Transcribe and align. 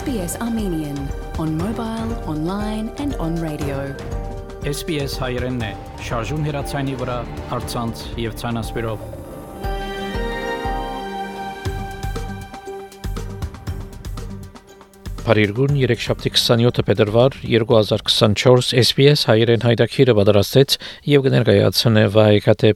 SBS 0.00 0.34
Armenian 0.40 0.98
on 1.38 1.58
mobile, 1.58 2.10
online 2.26 2.86
and 3.02 3.12
on 3.24 3.32
radio. 3.48 3.76
SBS 4.64 5.18
հայերենն 5.20 5.64
է, 5.66 5.70
շարժուն 6.06 6.46
հեռացանի 6.46 6.94
վրա, 7.02 7.16
հարցանց 7.50 8.04
եւ 8.22 8.38
ցանասպիրով։ 8.40 9.02
Փարիգուն 15.26 15.76
3727 15.84 16.86
փետրվար 16.88 17.40
2024 17.44 18.72
SBS 18.86 19.26
հայերեն 19.28 19.66
հայտակիրը 19.68 20.16
պատրաստեց 20.22 20.78
եւ 21.12 21.28
կներկայացնե 21.28 22.06
վայեկատե 22.16 22.72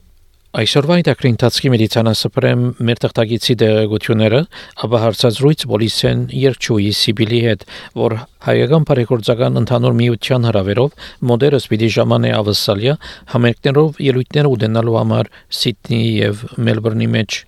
Այսօրվա 0.55 0.95
իդակրի 1.01 1.29
ընթացքի 1.33 1.69
մեդիցինասպրեմ 1.73 2.61
մեր 2.87 2.99
տղտագիցի 3.03 3.55
դեղեցությունները, 3.59 4.39
ապա 4.85 5.01
հարցազրույց 5.03 5.65
պոլիսեն 5.67 6.21
Երջուի 6.39 6.85
Սիբիլի 6.99 7.41
հետ, 7.45 7.65
որ 7.99 8.15
հայկական 8.47 8.87
բարեգործական 8.87 9.61
ընդհանուր 9.65 9.97
միության 9.99 10.47
հրավերով 10.47 10.95
մոդերս 11.27 11.67
պիտի 11.75 11.91
ժամանե 11.97 12.31
ավսալիա 12.39 12.95
համերգներով 13.35 14.01
ելույթներ 14.07 14.51
ունենալու 14.55 14.97
համար 15.01 15.31
Սիդնեի 15.59 16.09
եւ 16.23 16.47
Մելբուրնի 16.69 17.11
մեջ։ 17.19 17.39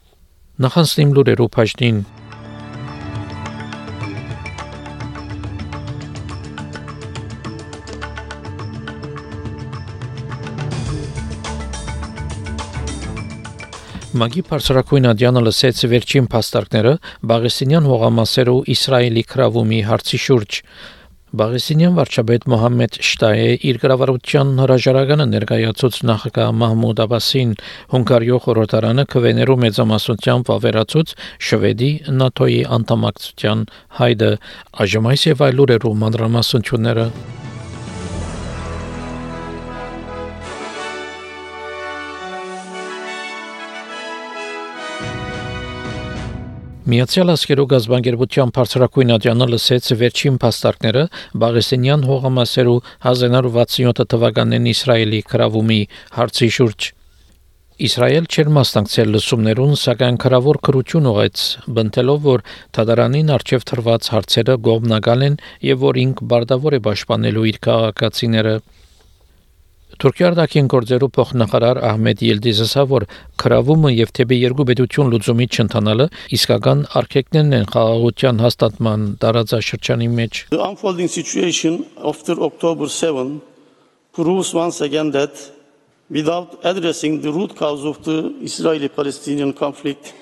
Նախանցնիմ 0.67 1.15
լուրերով 1.15 1.53
փաշտին 1.55 2.03
Մագի 14.18 14.41
բարձրակույն 14.48 15.05
ադյանը 15.12 15.41
լսեց 15.46 15.79
վերջին 15.91 16.27
փաստարկները 16.32 16.93
Բաղեսինյան 17.29 17.87
հողամասերու 17.91 18.62
Իսրայելի 18.73 19.23
քրավումի 19.34 19.79
հարցի 19.90 20.20
շուրջ։ 20.23 20.57
Բաղեսինյան 21.41 21.98
վարչապետ 21.99 22.48
Մոհամեդ 22.54 22.98
Շտայե 23.10 23.48
իր 23.70 23.79
գրավարության 23.84 24.54
հրաժարականը 24.63 25.27
ներկայացուց 25.34 25.99
նախագահ 26.10 26.54
Մահմուդ 26.62 27.01
Աբասին 27.05 27.51
Հունգարիո 27.93 28.40
խորհրդարանը 28.48 29.05
քվեներու 29.13 29.57
մեծամասնությամբ 29.65 30.54
վավերացուց 30.54 31.13
Շվեդի 31.49 31.91
ՆԱՏՕ-ի 32.15 32.62
անդամակցության 32.79 33.68
հայդը 33.99 34.32
այժմ 34.88 35.12
այս 35.13 35.27
եւ 35.34 35.45
այլ 35.49 35.62
լուրերու 35.62 35.93
մանրամասնությունները 36.07 37.05
Միացյալ 46.88 47.34
Աշխարհի 47.34 47.63
գազբանգերության 47.71 48.52
բարձրակույն 48.55 49.10
ադյանը 49.18 49.46
լսեց 49.52 49.88
վերջին 50.02 50.35
փաստարկները 50.40 51.02
Բաղեսենյան 51.41 52.05
հողամասերու 52.07 52.76
1967 53.10 54.05
թվականին 54.13 54.70
Իսրայելի 54.71 55.20
կրավումի 55.34 55.79
հարցի 56.16 56.49
շուրջ։ 56.57 56.88
Իսրայել 57.88 58.29
չեր 58.32 58.54
մասնակցել 58.60 59.12
լսումներուն, 59.18 59.76
սակայն 59.84 60.21
քրավոր 60.24 60.62
քրություն 60.70 61.12
ուղեց, 61.12 61.44
բնտելով, 61.76 62.24
որ 62.32 62.46
Թադարանին 62.77 63.35
արչև 63.35 63.68
թրված 63.68 64.12
հարցերը 64.16 64.57
գողմնակալ 64.72 65.28
են 65.28 65.40
եւ 65.68 65.84
որ 65.84 66.01
ինք 66.07 66.24
բարդավոր 66.31 66.79
է 66.79 66.84
պաշտպանելու 66.88 67.47
իր 67.51 67.59
քաղաքացիները։ 67.68 68.56
Թուրքիա 69.97 70.28
արտաքին 70.29 70.67
գործերու 70.69 71.07
փոխնախարար 71.16 71.78
Ահմեդ 71.88 72.19
Ելդիզը 72.22 72.66
ասավ, 72.67 72.90
որ 72.91 73.06
քրավումը 73.41 73.91
եւ 73.95 74.12
թեպի 74.19 74.38
երկու 74.38 74.66
պետություն 74.69 75.07
լուծումի 75.13 75.47
չընթանալը 75.50 76.05
իսկական 76.38 76.83
արգելքներն 76.99 77.55
են 77.57 77.66
խաղաղության 77.72 78.41
հաստատման 78.45 79.07
տարածաշրջանի 79.23 80.09
մեջ։ 80.19 80.41
The 80.53 80.61
unfolding 80.67 81.09
situation 81.09 81.79
after 82.11 82.38
October 82.49 82.91
7 82.94 83.41
proves 84.13 84.53
once 84.53 84.85
again 84.85 85.09
that 85.17 85.33
without 86.11 86.59
addressing 86.61 87.22
the 87.25 87.33
root 87.33 87.57
cause 87.57 87.81
of 87.83 87.97
the 88.05 88.38
Israeli-Palestinian 88.45 89.51
conflict 89.53 90.13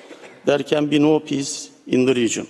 there 0.45 0.63
can 0.63 0.87
be 0.87 0.99
no 0.99 1.19
peace 1.19 1.69
in 1.85 2.05
the 2.05 2.13
region. 2.13 2.47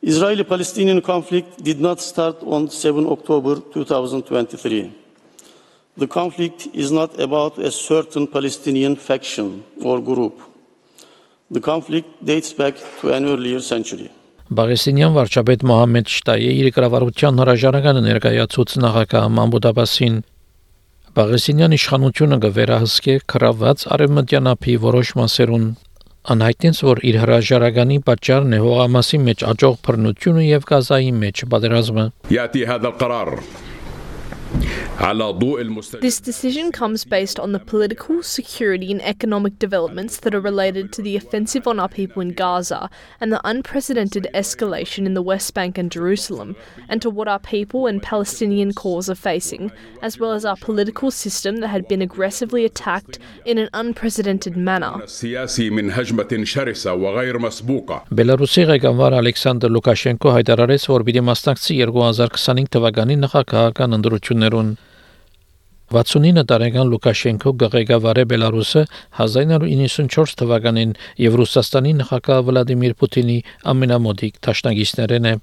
Israeli-Palestinian 0.00 1.02
conflict 1.02 1.62
did 1.62 1.80
not 1.80 2.00
start 2.00 2.40
on 2.42 2.70
7 2.70 3.06
October 3.06 3.60
2023. 3.76 5.01
The 5.98 6.06
conflict 6.06 6.68
is 6.72 6.90
not 6.90 7.20
about 7.20 7.58
a 7.58 7.70
certain 7.70 8.26
Palestinian 8.26 8.96
faction 8.96 9.62
or 9.82 10.00
group. 10.00 10.40
The 11.50 11.60
conflict 11.60 12.08
dates 12.24 12.54
back 12.54 12.74
to 13.00 13.12
an 13.12 13.26
earlier 13.26 13.60
century. 13.60 14.08
Բաղեսինյան 14.52 15.12
վարչապետ 15.16 15.64
Մոհամեդ 15.68 16.12
Շտայե 16.12 16.52
իր 16.60 16.68
կառավարության 16.76 17.40
հրաժարականը 17.40 18.02
ներկայացուց 18.06 18.74
նախագահ 18.84 19.26
Մամուդ 19.36 19.68
Աբասին 19.70 20.16
Բաղեսինյան 21.16 21.76
իշխանությունը 21.76 22.38
կվերահսկե 22.44 23.16
քրաված 23.32 23.84
արևմտյան 23.96 24.50
ափի 24.52 24.76
որոշ 24.86 25.12
մասերուն 25.20 25.66
անհայտեց 26.36 26.80
որ 26.88 27.02
իր 27.12 27.18
հրաժարականի 27.24 27.98
պատճառն 28.08 28.56
է 28.56 28.62
հողամասի 28.64 29.20
մեջ 29.28 29.44
աճող 29.52 29.76
բռնությունը 29.88 30.46
եւ 30.48 30.66
գազայի 30.72 31.12
մեջ 31.20 31.44
պատերազմը 31.52 32.06
Յատի 32.36 32.66
հադա 32.72 32.92
al-qarar 32.92 33.32
This 36.01 36.19
decision 36.19 36.71
comes 36.71 37.05
based 37.05 37.39
on 37.39 37.51
the 37.51 37.59
political, 37.59 38.23
security, 38.23 38.91
and 38.91 39.01
economic 39.03 39.59
developments 39.59 40.17
that 40.17 40.33
are 40.33 40.41
related 40.41 40.91
to 40.93 41.03
the 41.03 41.15
offensive 41.15 41.67
on 41.67 41.79
our 41.79 41.87
people 41.87 42.21
in 42.21 42.33
Gaza 42.33 42.89
and 43.21 43.31
the 43.31 43.39
unprecedented 43.43 44.27
escalation 44.33 45.05
in 45.05 45.13
the 45.13 45.21
West 45.21 45.53
Bank 45.53 45.77
and 45.77 45.91
Jerusalem, 45.91 46.55
and 46.89 46.99
to 47.03 47.11
what 47.11 47.27
our 47.27 47.39
people 47.39 47.85
and 47.85 48.01
Palestinian 48.01 48.73
cause 48.73 49.07
are 49.09 49.15
facing, 49.15 49.71
as 50.01 50.19
well 50.19 50.31
as 50.31 50.45
our 50.45 50.55
political 50.57 51.11
system 51.11 51.57
that 51.57 51.67
had 51.67 51.87
been 51.87 52.01
aggressively 52.01 52.65
attacked 52.65 53.19
in 53.45 53.59
an 53.59 53.69
unprecedented 53.73 54.57
manner. 54.57 54.93
Բելարուսի 58.17 58.63
ղեկավար 58.71 59.13
Ալեքսանդր 59.21 59.71
Լուկաշենկո 59.75 60.33
հայտարարեց, 60.37 60.83
որ 60.89 61.03
պիտի 61.07 61.23
մասնակցի 61.29 61.79
2025 61.85 62.69
թվականի 62.75 63.15
նախագահական 63.23 63.97
ընտրություններուն 64.41 64.69
69 65.87 66.43
տարեկան 66.51 66.89
Լուկաշենկո 66.91 67.51
գղեկավարե 67.61 68.23
Բելարուսը 68.31 68.81
1994 69.23 70.33
թվականին 70.41 70.91
եւ 71.23 71.37
Ռուսաստանի 71.39 71.93
նախագահ 72.01 72.41
Վլադիմիր 72.49 72.95
Պուտինի 72.99 73.37
ամենամոդիկ 73.71 74.41
դաշնակիցներն 74.47 75.29
է։ 75.31 75.33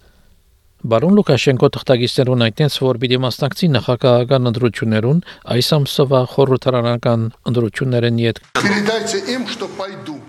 Բարոն 0.84 1.16
Լուկաշենկո 1.16 1.70
թղթագիտներուն 1.78 2.44
այդտենց 2.44 2.75
որ 2.84 3.00
պիտի 3.04 3.19
մասնակցի 3.25 3.69
նախագահական 3.78 4.50
ընտրություններուն 4.52 5.25
այս 5.54 5.69
ամսվա 5.78 6.20
խորհրդարանական 6.34 7.28
ընտրություններն 7.48 8.20
իդ 8.28 8.42
Передайте 8.60 9.19
им, 9.32 9.48
что 9.48 9.69
пойду. 9.80 10.20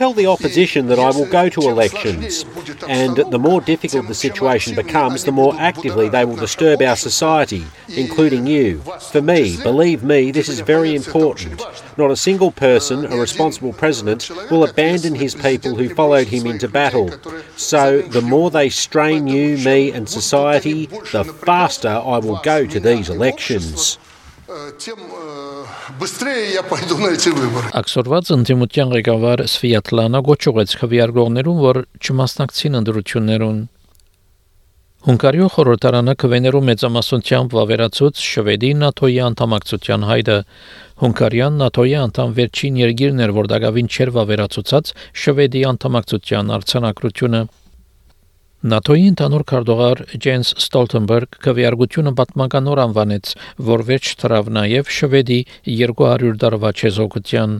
Tell 0.00 0.14
the 0.14 0.28
opposition 0.28 0.86
that 0.86 0.98
I 0.98 1.10
will 1.10 1.26
go 1.26 1.50
to 1.50 1.68
elections, 1.68 2.46
and 2.88 3.18
the 3.18 3.38
more 3.38 3.60
difficult 3.60 4.08
the 4.08 4.14
situation 4.14 4.74
becomes, 4.74 5.24
the 5.24 5.30
more 5.30 5.54
actively 5.58 6.08
they 6.08 6.24
will 6.24 6.36
disturb 6.36 6.80
our 6.80 6.96
society, 6.96 7.66
including 7.86 8.46
you. 8.46 8.80
For 9.10 9.20
me, 9.20 9.58
believe 9.62 10.02
me, 10.02 10.30
this 10.30 10.48
is 10.48 10.60
very 10.60 10.94
important. 10.94 11.62
Not 11.98 12.10
a 12.10 12.16
single 12.16 12.50
person, 12.50 13.04
a 13.12 13.16
responsible 13.18 13.74
president, 13.74 14.30
will 14.50 14.64
abandon 14.64 15.16
his 15.16 15.34
people 15.34 15.74
who 15.74 15.94
followed 15.94 16.28
him 16.28 16.46
into 16.46 16.66
battle. 16.66 17.10
So, 17.56 18.00
the 18.00 18.22
more 18.22 18.50
they 18.50 18.70
strain 18.70 19.26
you, 19.26 19.58
me, 19.58 19.92
and 19.92 20.08
society, 20.08 20.86
the 21.12 21.24
faster 21.44 21.90
I 21.90 22.16
will 22.16 22.40
go 22.42 22.64
to 22.64 22.80
these 22.80 23.10
elections. 23.10 23.98
Э, 24.49 24.71
Тем 24.77 24.99
э, 24.99 25.65
быстрее 25.99 26.53
я 26.53 26.61
пойду 26.61 26.97
на 26.97 27.07
эти 27.09 27.29
выборы. 27.29 27.65
Աքսորված 27.73 28.29
ընդդիմության 28.35 28.91
ղեկավար 28.93 29.41
Սվիատլանա 29.49 30.21
գոչուեց 30.27 30.75
քվեարկողներուն, 30.81 31.63
որ 31.65 31.79
չմասնակցին 31.97 32.77
ընտրություններուն։ 32.81 33.57
Հունգարիո 35.05 35.47
խորհրդարանը 35.53 36.13
քվեներու 36.21 36.61
մեծամասնությամբ 36.69 37.57
վավերացուց 37.57 38.21
Շվեդի 38.25 38.71
ՆԱՏՕ-ի 38.85 39.17
անդամակցության 39.25 40.05
հայտը։ 40.09 40.37
Հունգարիան 41.01 41.59
ՆԱՏՕ-ի 41.65 41.93
անդամ 42.05 42.33
վերջին 42.37 42.79
երկիրն 42.85 43.21
էր, 43.25 43.33
որ 43.37 43.49
դակավին 43.53 43.89
չէր 43.93 44.09
վավերացուցած 44.17 44.93
Շվեդի 45.25 45.61
անդամակցության 45.73 46.53
արցանակրությունը։ 46.57 47.41
ՆԱՏՕ-ի 48.60 49.04
ընդհանուր 49.08 49.42
քարտուղար 49.48 50.00
Ջենս 50.20 50.48
Ստոլտենբերգ 50.60 51.36
քվեարկությունը 51.44 52.10
պատմականոր 52.18 52.80
անվանեց, 52.82 53.30
որ 53.64 53.84
վերջ 53.88 54.10
թրավ 54.20 54.50
նաև 54.52 54.90
Շվեդի 54.96 55.38
200 55.64 56.34
տարվա 56.42 56.70
չեզոքության։ 56.76 57.54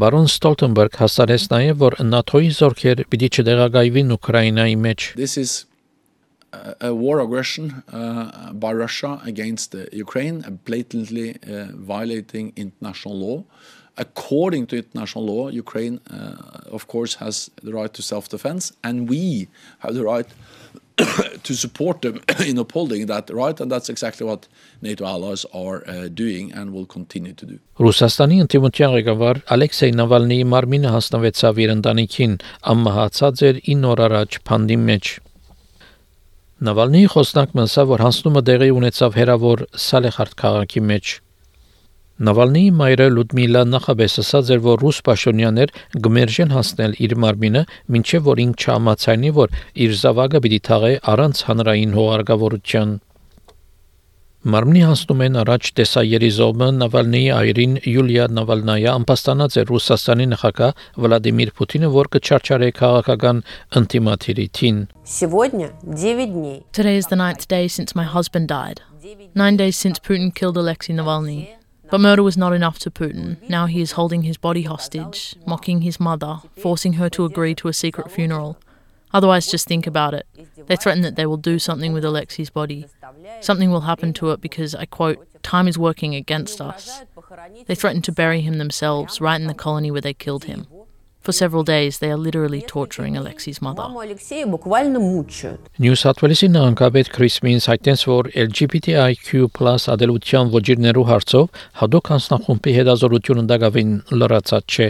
Բարոն 0.00 0.28
Ստոլտենբերգ 0.32 0.96
հաստատեց 1.04 1.44
նաև, 1.52 1.76
որ 1.84 1.98
ՆԱՏՕ-ի 2.00 2.48
զորքեր 2.60 3.04
պիտի 3.12 3.28
չդեղագայվին 3.28 4.16
Ուկրաինայի 4.16 4.76
մեջ։ 4.88 5.00
This 5.20 5.36
is 5.36 5.52
a, 6.80 6.94
war 6.94 7.20
aggression 7.20 7.84
uh, 7.92 8.52
by 8.56 8.72
Russia 8.72 9.20
against 9.28 9.76
Ukraine, 9.92 10.40
blatantly 10.64 11.36
uh, 11.44 11.76
violating 11.76 12.56
international 12.56 13.20
law. 13.20 13.44
According 13.98 14.66
to 14.68 14.76
international 14.76 15.26
law, 15.26 15.48
Ukraine, 15.48 16.00
uh, 16.10 16.76
of 16.76 16.86
course, 16.86 17.14
has 17.16 17.50
the 17.62 17.72
right 17.72 17.92
to 17.92 18.02
self-defense, 18.02 18.72
and 18.82 19.08
we 19.08 19.48
have 19.80 19.94
the 19.94 20.04
right 20.04 20.28
to 21.42 21.54
support 21.54 22.02
them 22.02 22.20
in 22.46 22.58
upholding 22.58 23.06
that 23.06 23.30
right, 23.30 23.60
and 23.60 23.70
that's 23.70 23.88
exactly 23.88 24.24
what 24.26 24.48
NATO 24.82 25.04
allies 25.04 25.44
are 25.52 25.78
uh, 25.86 26.08
doing 26.08 26.52
and 26.52 26.72
will 26.72 26.86
continue 26.86 27.34
to 27.34 27.46
do. 27.46 27.58
Ռուսաստանի 27.78 28.40
ընդդիմության 28.46 28.94
ղեկավար 28.96 29.42
Ալեքսեյ 29.54 29.94
Նավալնիի 30.00 30.48
մարմինը 30.54 30.92
հասնվեցավ 30.96 31.62
իր 31.64 31.72
ընտանիքին, 31.76 32.34
ամմահացած 32.72 33.44
էր 33.50 33.62
9 33.68 33.88
օր 33.92 34.04
առաջ 34.08 34.40
փանդի 34.50 34.78
մեջ։ 34.88 35.14
Նավալնիի 36.68 37.08
խոսնակն 37.14 37.64
ասավ, 37.68 37.90
որ 37.94 38.04
հանցնումը 38.08 38.42
դեղի 38.48 38.70
ունեցավ 38.80 39.18
հերավոր 39.22 39.64
Սալեխարդ 39.88 40.38
քաղաքի 40.42 40.82
մեջ։ 40.90 41.16
Նավալնիի 42.23 42.73
մայրը 42.77 43.05
Լյուդմիլա 43.09 43.61
նախաբես 43.67 44.15
ասաց 44.21 44.49
էր, 44.53 44.59
որ 44.63 44.83
ռուս 44.83 44.97
պաշտոնյաներ 45.07 45.71
գմերժեն 46.05 46.51
հասնել 46.53 46.91
իր 47.07 47.15
մարմինը, 47.23 47.63
ինչեւ 47.99 48.27
որ 48.27 48.41
ինք 48.43 48.67
չամացայնի, 48.67 49.31
որ 49.37 49.57
իր 49.85 49.95
զավակը 50.03 50.41
պիտի 50.45 50.59
թաղե 50.67 50.91
առանց 51.13 51.41
հանրային 51.47 51.97
հողարգավորության։ 51.97 52.93
Մարմնի 54.43 54.81
հասնում 54.83 55.21
են 55.23 55.39
առաջ 55.39 55.67
տեսայերի 55.79 56.29
զոհը 56.37 56.67
Նավալնիի 56.77 57.27
այրին 57.31 57.75
Յուլիա 57.87 58.25
Նավալնայա 58.37 58.95
ամպաստանած 58.99 59.55
է 59.55 59.63
Ռուսաստանի 59.69 60.27
նախագահ 60.33 60.83
Վլադիմիր 61.05 61.53
Պուտինը, 61.59 61.91
որ 61.95 62.11
կչարչարե 62.17 62.69
քաղաքական 62.81 63.41
ինտիմատիրիտին։ 63.79 64.83
Сегодня 65.07 65.71
9 65.87 66.27
дней. 66.35 66.63
Today 66.73 66.97
is 66.99 67.07
the 67.07 67.15
ninth 67.15 67.47
day 67.47 67.71
since 67.71 67.95
my 67.95 68.03
husband 68.03 68.51
died. 68.51 68.83
Nine 69.33 69.55
days 69.55 69.77
since 69.77 69.97
Putin 69.97 70.35
killed 70.35 70.57
Alexei 70.57 70.93
Navalny. 70.93 71.56
But 71.90 72.00
murder 72.00 72.22
was 72.22 72.36
not 72.36 72.52
enough 72.52 72.78
to 72.80 72.90
Putin. 72.90 73.36
Now 73.48 73.66
he 73.66 73.80
is 73.80 73.92
holding 73.92 74.22
his 74.22 74.36
body 74.36 74.62
hostage, 74.62 75.36
mocking 75.46 75.82
his 75.82 75.98
mother, 75.98 76.40
forcing 76.56 76.94
her 76.94 77.08
to 77.10 77.24
agree 77.24 77.54
to 77.56 77.68
a 77.68 77.72
secret 77.72 78.10
funeral. 78.10 78.58
Otherwise, 79.12 79.46
just 79.46 79.66
think 79.66 79.86
about 79.86 80.12
it. 80.12 80.26
They 80.66 80.76
threaten 80.76 81.02
that 81.02 81.16
they 81.16 81.24
will 81.24 81.38
do 81.38 81.58
something 81.58 81.92
with 81.94 82.04
Alexei's 82.04 82.50
body. 82.50 82.86
Something 83.40 83.70
will 83.70 83.82
happen 83.82 84.12
to 84.14 84.30
it 84.30 84.40
because, 84.40 84.74
I 84.74 84.84
quote, 84.84 85.26
time 85.42 85.66
is 85.66 85.78
working 85.78 86.14
against 86.14 86.60
us. 86.60 87.02
They 87.66 87.74
threaten 87.74 88.02
to 88.02 88.12
bury 88.12 88.42
him 88.42 88.58
themselves 88.58 89.20
right 89.20 89.40
in 89.40 89.46
the 89.46 89.54
colony 89.54 89.90
where 89.90 90.02
they 90.02 90.12
killed 90.12 90.44
him. 90.44 90.66
For 91.23 91.31
several 91.31 91.63
days, 91.63 91.99
they 91.99 92.11
are 92.11 92.17
literally 92.17 92.61
torturing 92.61 93.15
Alexei's 93.15 93.61
mother. 93.61 93.83
Маму 93.83 94.01
Алексея 94.01 94.45
буквально 94.45 94.99
мучают. 94.99 95.61
Նյու 95.79 95.95
Սաթ 96.01 96.19
Ուելսի 96.19 96.49
նահանգապետ 96.51 97.11
Քրիս 97.15 97.37
Մինս 97.47 97.67
հայտնեց, 97.71 98.03
որ 98.11 98.29
LGBTIQ+ 98.43 99.29
ադելության 99.93 100.51
ոչիրներու 100.51 101.05
հարցով 101.11 101.63
հadoop 101.79 102.11
հանձնախումբի 102.11 102.75
հետազորությունը 102.79 103.43
դակավին 103.53 103.95
լրացած 104.19 104.63
չէ։ 104.67 104.89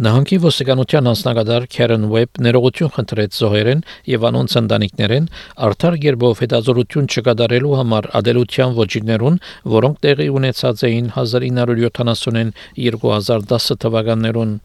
Նահանգի 0.00 0.36
ոստիկանության 0.40 1.08
անձնագետար 1.10 1.64
Քերեն 1.74 2.04
Ուեբ 2.08 2.38
ներողություն 2.46 2.92
խնդրեց 2.94 3.34
զոհերեն 3.36 3.82
եւ 4.08 4.22
անոնց 4.30 4.54
ընտանիքներեն 4.60 5.26
արդար 5.66 5.98
գերբով 6.04 6.40
հետազորություն 6.40 7.10
չկատարելու 7.12 7.74
համար 7.82 8.08
ադելության 8.20 8.72
ոչիրներուն, 8.80 9.36
որոնք 9.76 10.00
տեղի 10.08 10.28
ունեցած 10.40 10.84
էին 10.88 11.12
1970-ին 11.20 12.56
2010 12.80 13.80
թվականներուն։ 13.84 14.58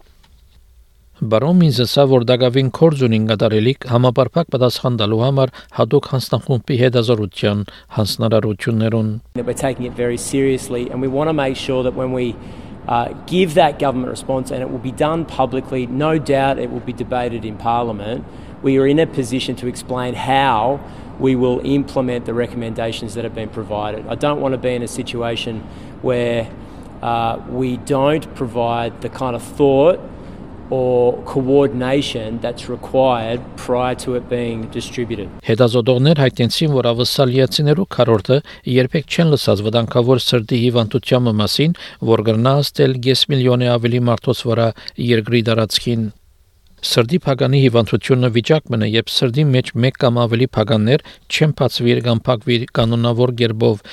Բարոն 1.16 1.60
Մինզեսա 1.64 2.04
որ 2.12 2.24
դակավին 2.32 2.70
կորձունին 2.76 3.28
կատարելիք 3.30 3.86
համապարփակ 3.92 4.50
պատասխան 4.56 4.98
տալու 5.00 5.20
համար 5.24 5.52
հadoop 5.78 6.10
հանձնախումբի 6.12 6.80
հետազորության 6.82 7.62
հանձնարարություններուն 7.96 9.12
we're 9.40 9.56
taking 9.56 9.88
it 9.88 9.96
very 9.96 10.20
seriously 10.20 10.90
and 10.92 11.00
we 11.00 11.08
want 11.08 11.32
to 11.32 11.36
make 11.36 11.56
sure 11.56 11.84
that 11.88 11.96
when 11.96 12.12
we 12.12 12.36
uh, 12.88 13.14
give 13.26 13.56
that 13.56 13.80
government 13.80 14.10
response 14.10 14.52
and 14.52 14.62
it 14.62 14.70
will 14.70 14.80
be 14.80 14.92
done 14.92 15.26
publicly, 15.26 15.88
no 15.88 16.18
doubt 16.18 16.60
it 16.60 16.72
will 16.72 16.80
be 16.80 16.94
debated 16.94 17.46
in 17.46 17.58
Parliament, 17.58 18.26
we 18.62 18.78
are 18.78 18.88
in 18.88 19.00
a 19.00 19.08
position 19.08 19.56
to 19.58 19.68
explain 19.68 20.14
how 20.14 20.80
we 21.20 21.36
will 21.36 21.62
implement 21.66 22.26
the 22.26 22.34
recommendations 22.34 23.14
that 23.14 23.24
have 23.24 23.36
been 23.36 23.50
provided. 23.50 24.08
I 24.08 24.16
don't 24.16 24.42
want 24.42 24.54
to 24.54 24.58
be 24.58 24.74
in 24.74 24.84
a 24.84 24.88
situation 24.88 25.62
where 26.02 26.52
uh, 27.02 27.42
we 27.50 27.78
don't 27.78 28.34
provide 28.36 29.02
the 29.02 29.10
kind 29.10 29.36
of 29.36 29.44
thought 29.44 30.00
or 30.70 31.22
coordination 31.24 32.40
that's 32.40 32.70
required 32.70 33.42
prior 33.58 33.96
to 33.96 34.16
it 34.16 34.28
being 34.30 34.66
distributed. 34.72 35.30
Հետազոտողներ 35.46 36.22
հայտնեցին, 36.24 36.74
որ 36.80 36.90
ավսալիացիներու 36.96 37.88
քարորտը 37.96 38.42
երբեք 38.74 39.06
չեն 39.06 39.32
լսած 39.36 39.64
վտանգավոր 39.70 40.22
սրտի 40.26 40.60
հիվանդության 40.66 41.32
մասին, 41.46 41.80
որ 42.12 42.26
գրնաստել 42.30 43.00
5 43.10 43.26
միլիոնի 43.34 43.74
ավելի 43.78 44.06
մարդոց 44.10 44.46
վրա 44.50 44.70
երկրի 45.16 45.42
տարածքին։ 45.50 46.06
Սրդի 46.86 47.18
փագանի 47.26 47.60
հիվանդությունը 47.64 48.30
վիճակ 48.36 48.68
մնա, 48.70 48.88
երբ 48.94 49.08
սրդի 49.10 49.46
մեջ 49.54 49.72
մեկ 49.86 49.96
կամ 50.04 50.20
ավելի 50.22 50.48
փագաններ 50.58 51.06
չեն 51.34 51.56
բացվի 51.62 51.96
կամ 52.08 52.22
փակվի 52.30 52.58
կանոնավոր 52.78 53.34
գերբով, 53.42 53.84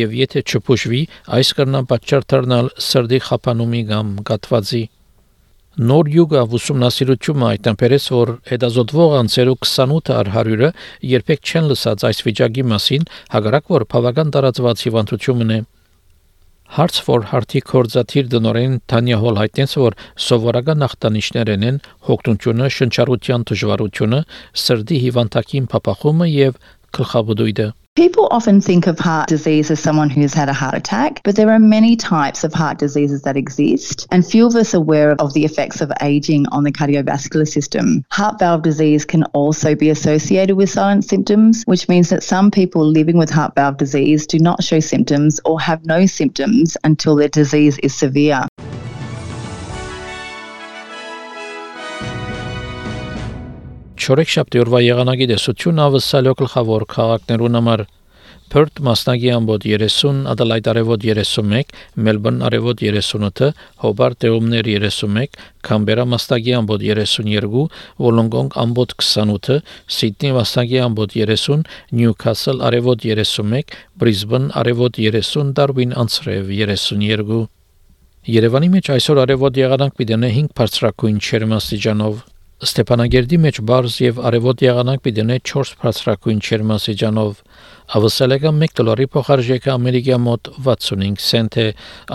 եւ 0.00 0.16
եթե 0.18 0.42
չփուշվի, 0.50 1.02
այս 1.38 1.52
կրնա 1.60 1.82
պատճառ 1.94 2.26
դառնալ 2.34 2.72
սրդի 2.90 3.20
խափանումի 3.30 3.84
կամ 3.92 4.16
գատվածի։ 4.30 4.82
Նոր 5.80 6.08
յուգա 6.12 6.40
ուսումնասիրությունը 6.56 7.44
այդտեղից 7.46 8.06
որ 8.12 8.30
հետազոտվող 8.50 9.12
անձերու 9.16 9.54
28 9.64 10.10
առ 10.12 10.28
100-ը 10.34 10.68
երբեք 11.08 11.40
չեն 11.40 11.70
լսած 11.70 12.02
այս 12.08 12.18
վիճակի 12.26 12.64
մասին, 12.72 13.06
հագարակ 13.32 13.70
որ 13.72 13.84
բավական 13.94 14.32
տարածված 14.34 14.82
հիվանդությունն 14.86 15.54
է։ 15.56 15.58
Հարց 16.70 16.98
for 17.06 17.24
Հարթի 17.30 17.62
կորզաթիր 17.70 18.28
դնորեն 18.34 18.74
Տանյա 18.92 19.16
Հոլ 19.24 19.40
հայտնեց, 19.40 19.72
որ 19.80 19.96
սովորական 20.26 20.84
ախտանիշներն 20.86 21.64
են 21.70 21.80
հոգնությունը, 22.10 22.68
շնչառության 22.76 23.46
դժվարությունը, 23.50 24.20
սրդի 24.64 25.00
հիվանդակին 25.06 25.70
փապախումը 25.72 26.28
եւ 26.30 26.60
People 27.96 28.28
often 28.30 28.60
think 28.60 28.86
of 28.86 28.98
heart 28.98 29.28
disease 29.28 29.70
as 29.70 29.80
someone 29.80 30.10
who's 30.10 30.32
had 30.32 30.48
a 30.48 30.52
heart 30.52 30.74
attack, 30.74 31.20
but 31.24 31.36
there 31.36 31.50
are 31.50 31.58
many 31.58 31.96
types 31.96 32.44
of 32.44 32.54
heart 32.54 32.78
diseases 32.78 33.22
that 33.22 33.36
exist, 33.36 34.06
and 34.10 34.24
few 34.24 34.46
of 34.46 34.54
us 34.54 34.74
are 34.74 34.78
aware 34.78 35.12
of 35.20 35.34
the 35.34 35.44
effects 35.44 35.80
of 35.80 35.92
aging 36.00 36.46
on 36.52 36.62
the 36.62 36.72
cardiovascular 36.72 37.46
system. 37.46 38.04
Heart 38.10 38.38
valve 38.38 38.62
disease 38.62 39.04
can 39.04 39.24
also 39.34 39.74
be 39.74 39.90
associated 39.90 40.56
with 40.56 40.70
silent 40.70 41.04
symptoms, 41.04 41.64
which 41.66 41.88
means 41.88 42.08
that 42.10 42.22
some 42.22 42.50
people 42.50 42.86
living 42.86 43.18
with 43.18 43.28
heart 43.28 43.54
valve 43.54 43.76
disease 43.76 44.26
do 44.26 44.38
not 44.38 44.62
show 44.62 44.80
symptoms 44.80 45.40
or 45.44 45.60
have 45.60 45.84
no 45.84 46.06
symptoms 46.06 46.76
until 46.84 47.16
their 47.16 47.28
disease 47.28 47.78
is 47.78 47.94
severe. 47.94 48.46
Չորեքշաբթի 54.00 54.60
օրվա 54.62 54.78
եղանակի 54.80 55.26
դեսություն 55.28 55.80
ավսալյո 55.84 56.32
գլխավոր 56.40 56.84
քաղաքներուն 56.92 57.58
համար. 57.58 57.80
Perth 58.50 58.80
մասնագի 58.86 59.28
ամբոտ 59.34 59.66
30, 59.68 60.22
Adelaide 60.32 60.70
արևոտ 60.72 61.04
31, 61.04 61.74
Melbourne 62.06 62.46
արևոտ 62.48 62.80
38, 62.86 63.50
Hobart 63.84 64.18
դեումներ 64.24 64.70
31, 64.72 65.36
Canberra 65.68 66.08
մասնագի 66.14 66.56
ամբոտ 66.62 66.86
32, 66.86 67.66
Wollongong 68.00 68.50
ամբոտ 68.64 68.96
28, 69.04 69.60
Sydney 69.98 70.32
մասնագի 70.38 70.82
ամբոտ 70.86 71.14
30, 71.20 71.68
Newcastle 72.00 72.64
արևոտ 72.70 73.06
31, 73.12 73.78
Brisbane 74.00 74.50
արևոտ 74.64 74.98
30, 75.04 75.54
Darwin 75.60 75.92
անցրև 75.92 76.50
32 76.56 77.44
Երևանի 78.40 78.74
մեջ 78.80 78.92
այսօր 78.96 79.24
արևոտ 79.28 79.64
եղանակ 79.66 79.96
պիտի 80.00 80.22
5 80.24 80.52
բարձրակույն 80.56 81.24
չերմաստիճանով 81.28 82.28
Ստեփանագերդի 82.65 83.37
մեջ 83.43 83.57
բարձ 83.67 83.95
եւ 83.99 84.19
արևոտ 84.29 84.61
եղանակ 84.63 85.01
պիտի 85.05 85.25
4 85.51 85.73
բարձրակույն 85.81 86.39
չերմասիջանով 86.47 87.41
ավսալական 87.99 88.63
1 88.67 88.73
դոլարի 88.79 89.07
փոխարժեքը 89.17 89.73
ամերիկյան 89.75 90.23
մոտ 90.29 90.51
65 90.69 91.27
سنت 91.27 91.59
է 91.65 91.67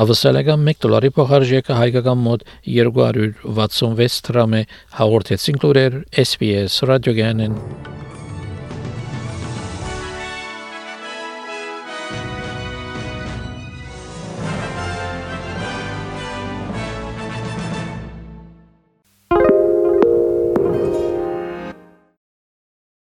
ավսալական 0.06 0.66
1 0.74 0.82
դոլարի 0.86 1.12
փոխարժեքը 1.20 1.78
հայկական 1.82 2.26
մոտ 2.26 2.48
266 2.80 4.20
դրամ 4.30 4.60
է 4.62 4.66
հաղորդեցին 4.98 5.64
լուրեր 5.66 6.02
SPS 6.26 6.84
ռադիոգյանեն 6.88 7.58